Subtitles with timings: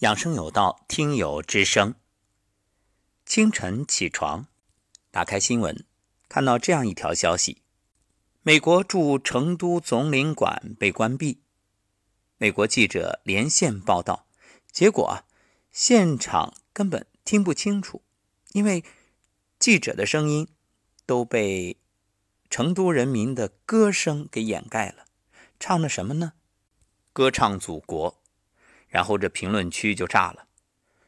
[0.00, 1.94] 养生有道，听友之声。
[3.26, 4.46] 清晨起床，
[5.10, 5.84] 打开新闻，
[6.26, 7.60] 看到这样一条消息：
[8.42, 11.42] 美国驻成都总领馆被关闭。
[12.38, 14.26] 美国记者连线报道，
[14.72, 15.28] 结果啊，
[15.70, 18.02] 现场根本听不清楚，
[18.52, 18.82] 因为
[19.58, 20.48] 记者的声音
[21.04, 21.76] 都被
[22.48, 25.04] 成都人民的歌声给掩盖了。
[25.58, 26.32] 唱的什么呢？
[27.12, 28.19] 歌唱祖国。
[28.90, 30.48] 然后这评论区就炸了，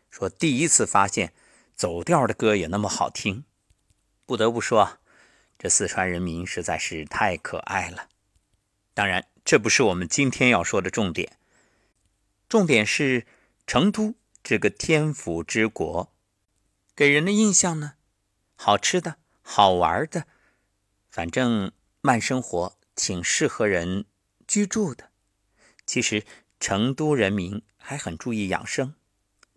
[0.09, 1.35] 说第一次发现
[1.75, 3.45] 走调的歌也那么好听。
[4.25, 5.01] 不得不说，
[5.59, 8.09] 这四川人民实在是太可爱了。
[8.95, 11.37] 当然，这不是我们今天要说的重点，
[12.49, 13.27] 重点是
[13.67, 14.15] 成都
[14.45, 16.13] 这个天府之国，
[16.95, 17.95] 给人的印象呢，
[18.55, 20.29] 好吃的、好玩的，
[21.11, 24.05] 反正慢生活，挺适合人
[24.47, 25.11] 居住的。
[25.85, 26.25] 其实。
[26.63, 28.95] 成都人民还很注意养生，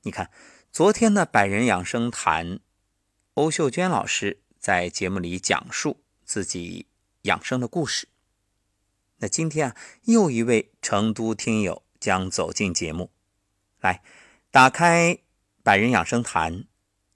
[0.01, 0.31] 你看，
[0.71, 2.59] 昨天的百人养生谈，
[3.35, 6.87] 欧秀娟老师在节目里讲述自己
[7.21, 8.07] 养生的故事。
[9.17, 13.11] 那今天啊，又一位成都听友将走进节目，
[13.79, 14.01] 来，
[14.49, 15.19] 打开
[15.61, 16.65] 百人养生谈，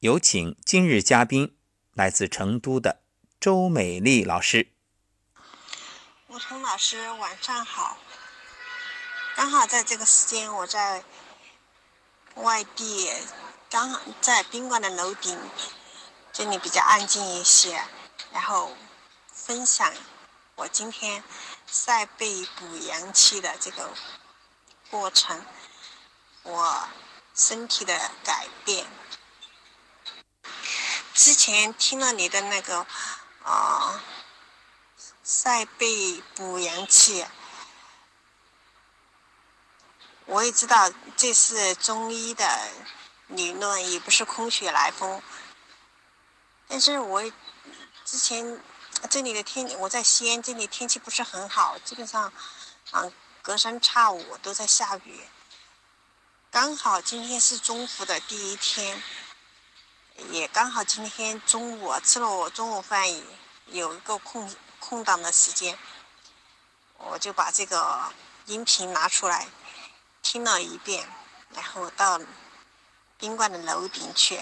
[0.01, 1.55] 有请今日嘉宾，
[1.95, 3.01] 来自成都的
[3.39, 4.67] 周美丽老师。
[6.27, 7.97] 吴彤老师，晚上好。
[9.39, 11.01] 刚好在这个时间，我在
[12.35, 13.09] 外地，
[13.69, 15.39] 刚好在宾馆的楼顶，
[16.33, 17.81] 这里比较安静一些，
[18.33, 18.75] 然后
[19.31, 19.93] 分享
[20.55, 21.23] 我今天
[21.65, 23.89] 晒背补阳气的这个
[24.91, 25.45] 过程，
[26.43, 26.89] 我
[27.33, 28.85] 身体的改变。
[31.13, 32.85] 之前听了你的那个
[33.43, 34.03] 啊
[35.23, 37.25] 晒背补阳气。
[40.29, 42.47] 我也知道这是中医的
[43.29, 45.19] 理论，也不是空穴来风。
[46.67, 47.23] 但是我
[48.05, 48.61] 之前
[49.09, 52.31] 这里的天，我在西安这里天气不是很好，基本上
[52.91, 55.19] 嗯隔三差五都在下雨。
[56.51, 59.01] 刚好今天是中伏的第一天，
[60.29, 63.03] 也刚好今天中午吃了我中午饭，
[63.65, 65.75] 有一个空空档的时间，
[66.99, 68.13] 我就把这个
[68.45, 69.47] 音频拿出来。
[70.21, 71.07] 听了一遍，
[71.53, 72.19] 然后到
[73.17, 74.39] 宾馆的楼顶去。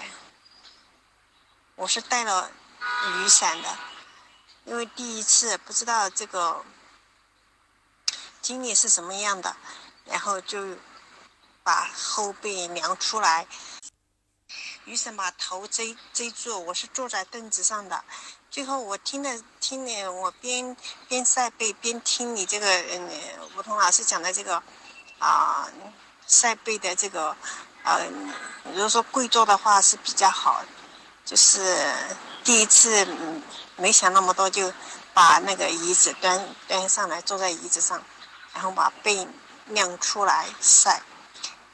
[1.76, 2.52] 我是带了
[3.24, 3.78] 雨伞的，
[4.66, 6.66] 因为第一次不知道这个
[8.42, 9.56] 经历是什么样的，
[10.06, 10.76] 然后就
[11.64, 13.48] 把后背凉出来，
[14.86, 16.66] 雨伞把头遮遮住。
[16.66, 18.04] 我是坐在凳子上的，
[18.50, 20.76] 最后我听了听了，我边
[21.08, 23.10] 边晒背边听你这个嗯，
[23.56, 24.62] 吴彤老师讲的这个。
[25.20, 25.68] 啊，
[26.28, 27.36] 晒背的这个，
[27.84, 28.06] 呃，
[28.66, 30.64] 如果说跪坐的话是比较好，
[31.26, 31.92] 就是
[32.44, 33.08] 第一次
[33.76, 34.72] 没想那么多，就
[35.14, 38.02] 把那个椅子端端上来，坐在椅子上，
[38.54, 39.28] 然后把背
[39.68, 41.02] 晾出来晒。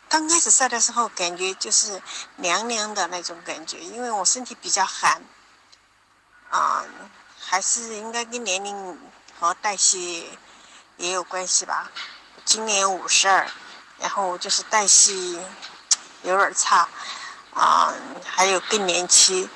[0.07, 2.01] 刚开始晒的时候，感觉就是
[2.37, 5.21] 凉凉的那种感觉，因为我身体比较寒，
[6.49, 6.85] 啊，
[7.39, 8.99] 还是应该跟年龄
[9.39, 10.25] 和代谢
[10.97, 11.91] 也有关系吧。
[12.45, 13.49] 今年五十二，
[13.97, 15.13] 然后就是代谢
[16.23, 16.87] 有点差，
[17.53, 17.93] 啊，
[18.25, 19.49] 还有更年期，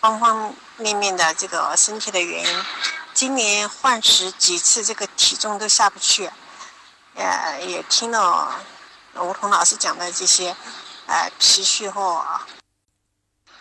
[0.00, 2.64] 方方面面的这个身体的原因，
[3.12, 6.30] 今年换食几次，这个体重都下不去，
[7.14, 8.64] 呃，也听了
[9.14, 10.56] 吴彤老师讲的这些，
[11.06, 12.40] 呃，脾虚和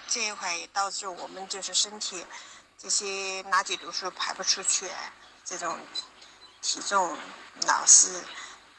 [0.07, 2.25] 这一块也导致我们就是身体
[2.81, 4.89] 这些垃圾毒素排不出去，
[5.43, 5.77] 这种
[6.61, 7.17] 体重
[7.67, 8.23] 老是。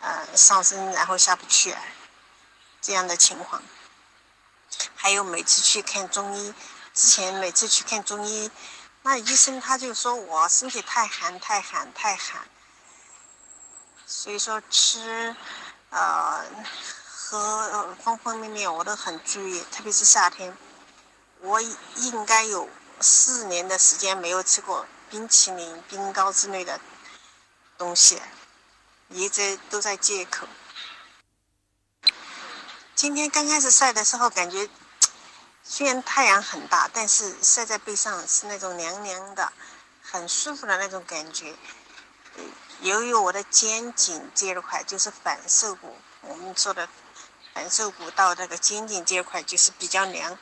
[0.02, 1.74] 呃，上升然后下不去，
[2.80, 3.62] 这样的情况。
[4.96, 6.52] 还有每次去看中医，
[6.92, 8.50] 之前每次去看中医，
[9.02, 12.42] 那医生他就说我身体太寒太寒太寒，
[14.06, 15.36] 所以说吃，
[15.90, 16.44] 呃，
[17.14, 20.56] 喝方方面面我都很注意，特别是夏天，
[21.40, 22.68] 我应该有
[23.00, 26.80] 四年的时间没有吃过冰淇淋、冰糕之类的
[27.78, 28.20] 东西。
[29.14, 30.46] 一直都在借口。
[32.94, 34.68] 今天刚开始晒的时候，感觉
[35.62, 39.52] 虽然太阳很大，但是晒在背上是那种凉凉的，
[40.02, 41.54] 很舒服的那种感觉。
[42.80, 46.88] 由于我的肩颈这一块就是反瘦骨，我们说的
[47.52, 50.38] 反瘦骨到那个肩颈这一块就是比较凉。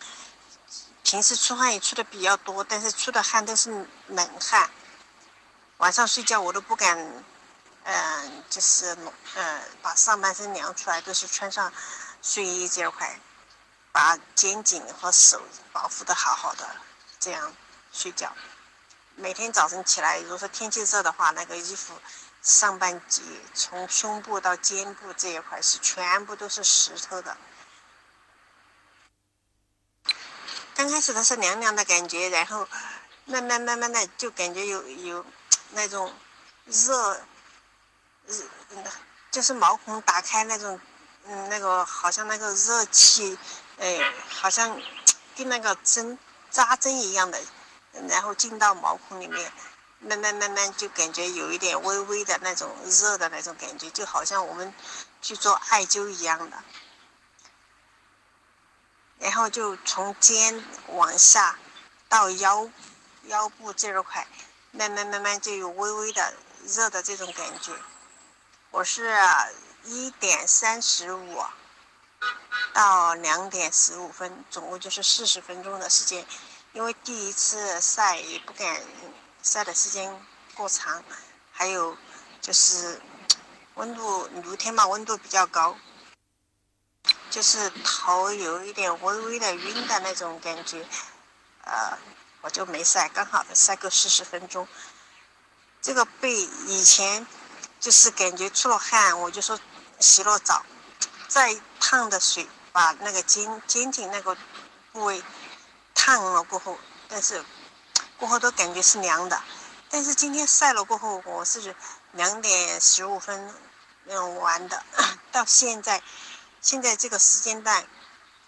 [1.02, 4.70] 平时出汗也出的比较多，但是出的汗都是冷汗。
[5.78, 7.24] 晚上睡觉我都不敢。
[7.84, 8.96] 嗯，就是
[9.34, 11.72] 嗯，把上半身量出来，都是穿上
[12.22, 13.18] 睡衣这块，
[13.92, 15.42] 把肩颈和手
[15.72, 16.68] 保护的好好的，
[17.18, 17.52] 这样
[17.92, 18.32] 睡觉。
[19.16, 21.94] 每天早晨起来，如果说天气热的话，那个衣服
[22.42, 23.22] 上半截
[23.54, 27.36] 从胸部到肩部这一块是全部都是湿透的。
[30.74, 32.66] 刚开始的是凉凉的感觉，然后
[33.26, 35.26] 慢慢慢慢的就感觉有有
[35.72, 36.14] 那种
[36.64, 37.20] 热，
[39.30, 40.80] 就是毛孔打开那种，
[41.24, 43.38] 嗯，那个好像那个热气，
[43.78, 44.80] 哎，好像
[45.36, 46.18] 跟那个针
[46.50, 47.40] 扎针一样的。
[48.08, 49.52] 然后进到毛孔里面，
[49.98, 54.72] 慢慢慢慢就感觉有一点微微的那种热的那种感觉，就好像我们
[55.20, 56.56] 去做艾灸一样的。
[59.18, 61.58] 然后就从肩往下
[62.08, 62.70] 到腰
[63.24, 64.26] 腰部这块，
[64.70, 66.32] 慢慢慢慢就有微微的
[66.64, 67.72] 热的这种感觉。
[68.70, 69.12] 我是
[69.84, 71.42] 一点三十五
[72.72, 76.24] 到两点十五分，总共就是四十分钟的时间。
[76.72, 78.80] 因为第一次晒也不敢
[79.42, 80.24] 晒的时间
[80.54, 81.02] 过长，
[81.50, 81.96] 还有
[82.40, 83.00] 就是
[83.74, 85.76] 温度露天嘛，温度比较高，
[87.28, 90.86] 就是头有一点微微的晕的那种感觉，
[91.64, 91.98] 呃，
[92.42, 94.68] 我就没晒，刚好晒够四十分钟。
[95.82, 97.26] 这个背以前
[97.80, 99.58] 就是感觉出了汗，我就说
[99.98, 100.64] 洗了澡，
[101.26, 104.36] 再烫的水把那个肩肩颈那个
[104.92, 105.20] 部位。
[105.92, 106.78] 烫了过后，
[107.08, 107.44] 但是
[108.16, 109.42] 过后都感觉是凉的。
[109.90, 111.76] 但是今天晒了过后，我是
[112.12, 113.54] 两点十五分
[114.06, 114.82] 嗯完的，
[115.30, 116.02] 到现在
[116.62, 117.86] 现在这个时间段，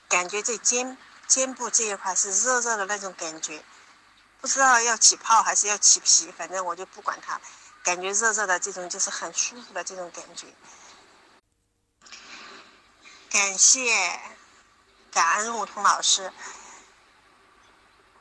[0.08, 0.96] 感觉这肩
[1.26, 3.62] 肩部这一块是热热的那种感觉，
[4.40, 7.38] 不知道要起泡还是要起皮，反正我就不管它，
[7.82, 10.46] 感觉热热的这种就是很舒服的这种感觉。
[13.30, 14.20] 感谢
[15.10, 16.32] 感恩梧桐老师。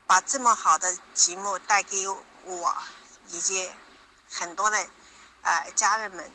[0.04, 2.76] 把这么好的节目带给我
[3.28, 3.70] 以及
[4.28, 4.86] 很多的
[5.40, 6.30] 呃家人们，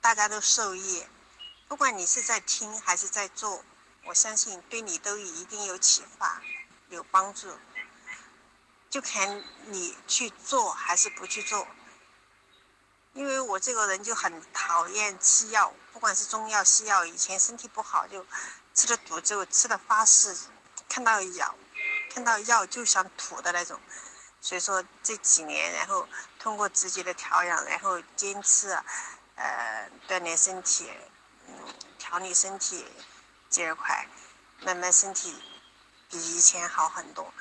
[0.00, 1.06] 大家都受益。
[1.68, 3.62] 不管你是在听还是在做，
[4.04, 6.42] 我相信对你都一定有启发、
[6.88, 7.56] 有帮助。
[8.90, 11.68] 就看你去做还是不去做。
[13.18, 18.24] 因为我这个人就很讨厌吃药，不管是中药、西药，以前身体不好就
[18.76, 20.36] 吃了毒之后吃了发誓，
[20.88, 21.52] 看到药。
[22.14, 23.80] 看到药就想吐的那种，
[24.40, 26.06] 所以说这几年，然后
[26.38, 28.70] 通过自己的调养，然后坚持，
[29.34, 30.88] 呃，锻炼身体，
[31.48, 31.54] 嗯，
[31.98, 32.86] 调理身体
[33.50, 34.06] 这一块，
[34.62, 35.34] 慢慢身体
[36.08, 37.32] 比以前好很多，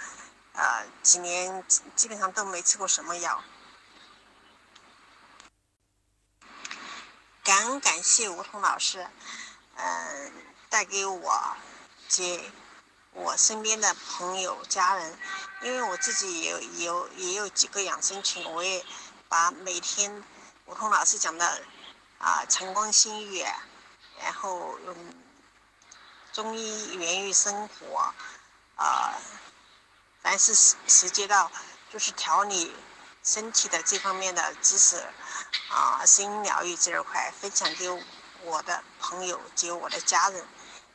[0.53, 1.63] 呃，几年
[1.95, 3.43] 基本上都没吃过什么药。
[7.61, 9.07] 很感谢梧桐老师，
[9.75, 10.33] 嗯，
[10.69, 11.57] 带给我
[12.09, 12.51] 这。
[13.13, 15.17] 我身边的朋友、家人，
[15.63, 18.85] 因为我自己也有有也有几个养生群，我也
[19.27, 20.23] 把每天
[20.67, 21.63] 梧桐老师讲的
[22.19, 23.43] 啊晨光心语，
[24.21, 25.15] 然后嗯
[26.31, 28.13] 中医源于生活，
[28.75, 29.15] 啊
[30.21, 30.53] 凡是
[30.85, 31.51] 涉及到
[31.91, 32.71] 就是调理
[33.23, 35.03] 身体的这方面的知识
[35.69, 37.89] 啊声音疗愈这一块，分享给
[38.43, 40.45] 我的朋友及我的家人，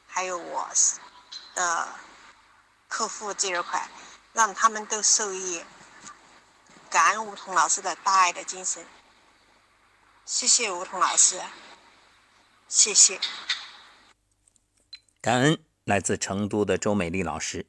[0.07, 0.69] 还有我
[1.55, 1.89] 的。
[2.95, 3.89] 客户这一块，
[4.35, 5.65] 让他们都受益。
[6.91, 8.85] 感恩梧桐老师的大爱的精神，
[10.27, 11.41] 谢谢梧桐老师，
[12.69, 13.19] 谢谢。
[15.23, 17.65] 感恩来自成都的周美丽老师，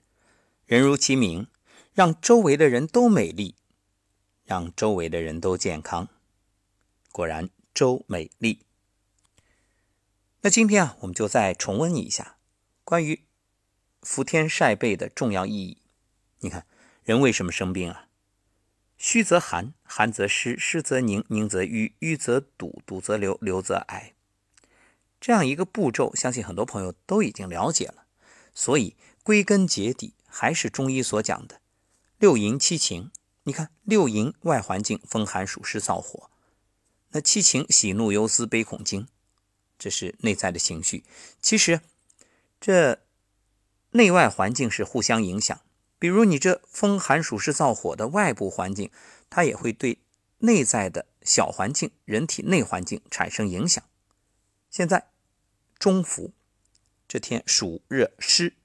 [0.65, 1.47] 人如其名，
[1.93, 3.55] 让周围的人都美丽，
[4.43, 6.09] 让周围的人都健康。
[7.13, 8.65] 果然，周美丽。
[10.41, 12.37] 那今天啊，我们就再重温一下
[12.83, 13.23] 关于。
[14.01, 15.77] 伏天晒背的重要意义，
[16.39, 16.65] 你看，
[17.03, 18.09] 人为什么生病啊？
[18.97, 24.13] 虚则寒，寒则湿，湿则凝，凝则瘀，瘀则堵，堵则流，流则癌。
[25.21, 28.07] 这样一个步骤，相信很多朋友都已经了解了。
[28.53, 31.61] 所以归根结底，还是中医所讲的
[32.17, 33.11] 六淫七情。
[33.43, 36.29] 你看，六淫外环境，风寒暑湿燥火；
[37.13, 39.07] 那七情喜怒忧思悲恐惊，
[39.79, 41.03] 这是内在的情绪。
[41.41, 41.81] 其实
[42.59, 42.99] 这。
[43.95, 45.61] 内外环境是互相影响，
[45.99, 48.89] 比如你这风寒暑湿燥火的外部环境，
[49.29, 49.99] 它也会对
[50.39, 53.83] 内在的小环境、人体内环境产生影响。
[54.71, 55.11] 现在
[55.77, 56.33] 中伏，
[57.07, 58.55] 这天暑热湿，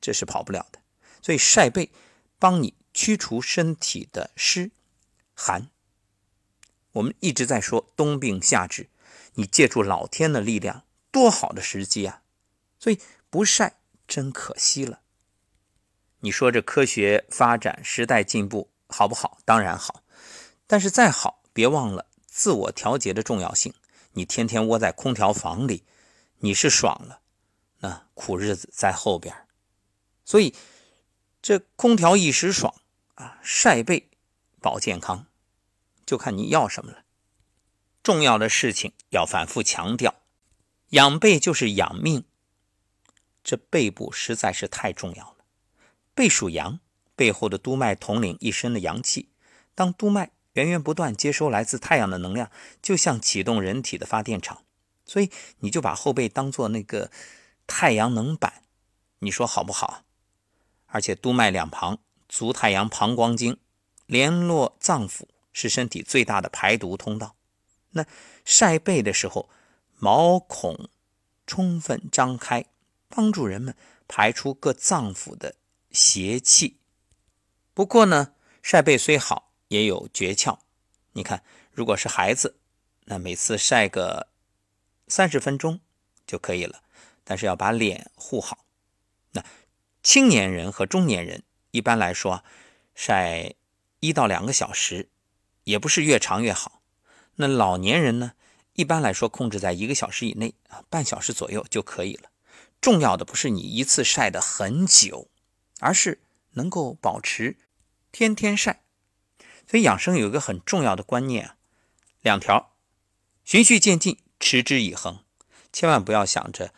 [0.00, 0.80] 这是跑不了的，
[1.22, 1.92] 所以晒背
[2.40, 4.72] 帮你驱除身体的湿
[5.32, 5.70] 寒。
[6.92, 8.88] 我们一直在说冬病夏治，
[9.34, 12.22] 你借助老天的力量，多好的时机啊！
[12.78, 13.78] 所以不晒
[14.08, 15.00] 真可惜了。
[16.20, 19.38] 你说这科学发展、时代进步好不好？
[19.44, 20.02] 当然好，
[20.66, 23.72] 但是再好，别忘了自我调节的重要性。
[24.12, 25.84] 你天天窝在空调房里，
[26.40, 27.20] 你是爽了，
[27.78, 29.46] 那苦日子在后边。
[30.24, 30.54] 所以
[31.40, 32.74] 这空调一时爽
[33.14, 34.10] 啊，晒背
[34.60, 35.26] 保健康，
[36.10, 37.04] 就看你要什么了。
[38.02, 40.16] 重要的事情要反复强调，
[40.88, 42.24] 养背就是养命。
[43.44, 45.36] 这背部实在是太重要了。
[46.12, 46.80] 背属阳，
[47.14, 49.28] 背后的督脉统领一身的阳气。
[49.76, 52.50] 当督脉源源不断接收来自太阳的能量，
[52.82, 54.64] 就像启动人体的发电厂。
[55.06, 57.12] 所以你就把后背当做那个
[57.68, 58.64] 太阳能板，
[59.20, 60.02] 你说好不好？
[60.86, 63.56] 而且督脉两旁足太阳膀胱经
[64.06, 67.36] 联络脏腑，是身体最大的排毒通道。
[67.90, 68.04] 那
[68.44, 69.48] 晒背的时候，
[69.98, 70.88] 毛孔
[71.46, 72.66] 充分张开，
[73.08, 73.74] 帮助人们
[74.06, 75.56] 排出各脏腑的。
[75.92, 76.78] 邪气。
[77.74, 80.60] 不过呢，晒背虽好，也有诀窍。
[81.14, 81.42] 你看，
[81.72, 82.60] 如果是孩子，
[83.06, 84.28] 那每次晒个
[85.08, 85.80] 三十分钟
[86.24, 86.84] 就可以了。
[87.24, 88.64] 但是要把脸护好。
[89.32, 89.44] 那
[90.00, 91.42] 青年人和中年人
[91.72, 92.44] 一般来说
[92.94, 93.54] 晒
[93.98, 95.08] 一到两个小时，
[95.64, 96.82] 也不是越长越好。
[97.36, 98.32] 那老年人呢，
[98.74, 102.30] 一般来说控制在一个小时以内啊，半小时左右就可以了。
[102.80, 105.28] 重要的不是你一次晒的很久。
[105.82, 107.56] 而是能够保持
[108.12, 108.82] 天天晒，
[109.66, 111.56] 所以养生有一个很重要的观念啊，
[112.20, 112.76] 两条：
[113.46, 115.24] 循序渐进，持之以恒。
[115.72, 116.74] 千万不要想着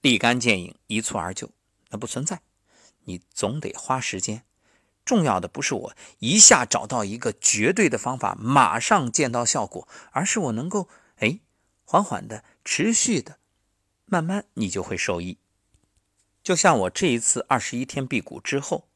[0.00, 1.52] 立竿见影、一蹴而就，
[1.90, 2.40] 那不存在。
[3.04, 4.42] 你总得花时间。
[5.06, 11.38] 重要的不是我一下找到一个绝对的方法，马上见到效果，而是我能够哎，
[11.84, 13.38] 缓缓的、持续的，
[14.04, 15.38] 慢慢你就会受益。
[16.42, 18.88] 就像我这一次二十一天辟谷之后，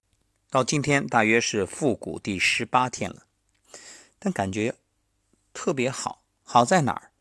[0.51, 3.27] 到今天大约是复谷第十八天了，
[4.19, 4.75] 但感觉
[5.55, 6.23] 特别好。
[6.43, 7.13] 好在哪儿？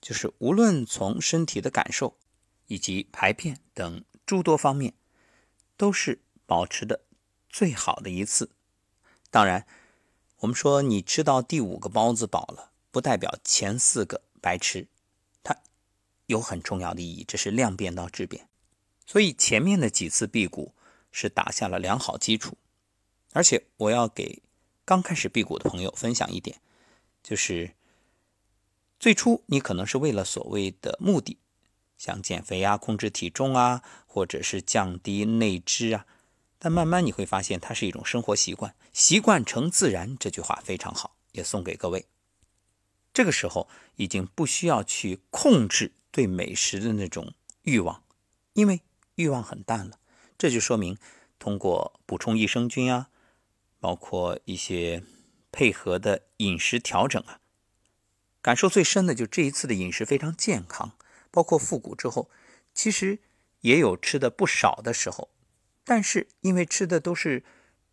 [0.00, 2.18] 就是无论从身体的感受，
[2.66, 4.92] 以及排便等诸多方面，
[5.78, 7.00] 都是保持的
[7.50, 8.50] 最好的一次。
[9.30, 9.66] 当然，
[10.38, 14.88] 我们说你吃到第五个包子饱了，不代表前四个白吃，
[15.42, 15.56] 它
[16.26, 17.24] 有很重要的意义。
[17.28, 18.48] 这是量变到质变。
[19.06, 20.72] 所以前面的几次辟谷
[21.10, 22.56] 是打下了良好基础，
[23.32, 24.40] 而且我要给
[24.84, 26.60] 刚开始辟谷的朋友分享一点，
[27.22, 27.74] 就是
[28.98, 31.38] 最初你可能是为了所谓的目的，
[31.98, 36.06] 想减肥啊、控制体重啊，或者是降低内脂啊，
[36.60, 40.16] 但慢慢你会发现它是一种生活习惯，习惯成自然。
[40.16, 42.06] 这句话非常好，也送给各位。
[43.12, 48.04] 这个时候已经不需要去控制对美食的那种欲望，
[48.52, 48.82] 因为。
[49.16, 49.98] 欲望很淡了，
[50.38, 50.96] 这就说明
[51.38, 53.10] 通过补充益生菌啊，
[53.78, 55.02] 包括一些
[55.52, 57.40] 配合的饮食调整啊，
[58.40, 60.92] 感受最深的就这一次的饮食非常健康。
[61.30, 62.30] 包括复古之后，
[62.72, 63.18] 其实
[63.60, 65.28] 也有吃的不少的时候，
[65.90, 67.42] 但是因为吃的都是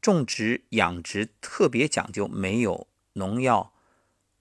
[0.04, 3.74] 种植养殖特别讲究、没有农药、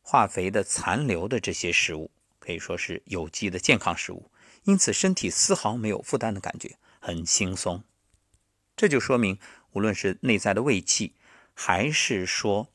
[0.03, 4.31] 化肥的残留的这些食物，可以说是有机的健康食物。
[4.65, 7.83] 因此，身体丝毫没有负担的感觉，很轻松。
[8.77, 9.39] 这就说明，
[9.73, 11.15] 无论是内在的胃气，
[11.55, 12.69] 还是说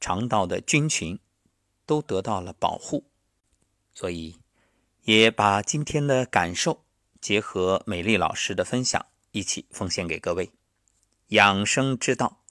[0.00, 1.20] 肠道的菌群，
[1.86, 3.04] 都得到了保护。
[3.94, 4.40] 所以，
[5.02, 6.84] 也把今天的感受
[7.20, 10.50] 结合美丽老师的分享，一起奉献给各位。
[11.28, 12.42] 养生之道，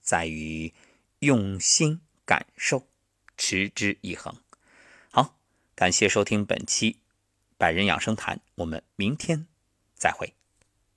[0.00, 0.72] 在于
[1.20, 2.86] 用心感受，
[3.36, 4.34] 持之以恒。
[5.10, 5.38] 好，
[5.74, 6.98] 感谢收听本期。
[7.56, 9.46] 百人养生谈，我们明天
[9.94, 10.37] 再会。